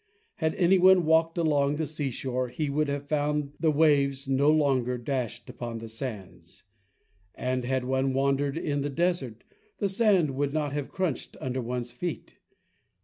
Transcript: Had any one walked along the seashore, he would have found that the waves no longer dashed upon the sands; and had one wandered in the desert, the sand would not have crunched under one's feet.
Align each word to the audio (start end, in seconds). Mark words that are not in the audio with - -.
Had 0.37 0.55
any 0.55 0.79
one 0.79 1.05
walked 1.05 1.37
along 1.37 1.75
the 1.75 1.85
seashore, 1.85 2.47
he 2.47 2.71
would 2.71 2.87
have 2.87 3.05
found 3.07 3.51
that 3.51 3.61
the 3.61 3.69
waves 3.69 4.27
no 4.27 4.49
longer 4.49 4.97
dashed 4.97 5.47
upon 5.47 5.77
the 5.77 5.87
sands; 5.87 6.63
and 7.35 7.65
had 7.65 7.83
one 7.85 8.11
wandered 8.11 8.57
in 8.57 8.81
the 8.81 8.89
desert, 8.89 9.43
the 9.77 9.87
sand 9.89 10.31
would 10.31 10.53
not 10.53 10.73
have 10.73 10.89
crunched 10.89 11.37
under 11.39 11.61
one's 11.61 11.91
feet. 11.91 12.39